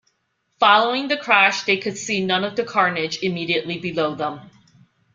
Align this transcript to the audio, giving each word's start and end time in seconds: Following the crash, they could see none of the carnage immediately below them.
Following 0.59 1.09
the 1.09 1.17
crash, 1.17 1.61
they 1.61 1.77
could 1.77 1.95
see 1.95 2.25
none 2.25 2.43
of 2.43 2.55
the 2.55 2.63
carnage 2.63 3.21
immediately 3.21 3.77
below 3.77 4.15
them. 4.15 4.41